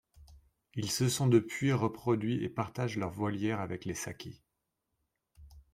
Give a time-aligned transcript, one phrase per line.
[0.73, 4.41] Ils se sont depuis reproduits et partagent leur volière avec les sakis.